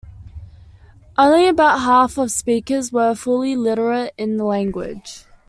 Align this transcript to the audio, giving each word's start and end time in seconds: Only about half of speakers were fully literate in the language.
Only 1.15 1.47
about 1.47 1.81
half 1.81 2.17
of 2.17 2.31
speakers 2.31 2.91
were 2.91 3.13
fully 3.13 3.55
literate 3.55 4.15
in 4.17 4.37
the 4.37 4.45
language. 4.45 5.25